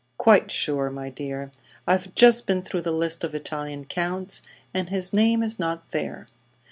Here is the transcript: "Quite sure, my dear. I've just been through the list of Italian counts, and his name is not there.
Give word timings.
"Quite 0.17 0.49
sure, 0.49 0.89
my 0.89 1.11
dear. 1.11 1.51
I've 1.85 2.15
just 2.15 2.47
been 2.47 2.63
through 2.63 2.81
the 2.81 2.91
list 2.91 3.23
of 3.23 3.35
Italian 3.35 3.85
counts, 3.85 4.41
and 4.73 4.89
his 4.89 5.13
name 5.13 5.43
is 5.43 5.59
not 5.59 5.91
there. 5.91 6.25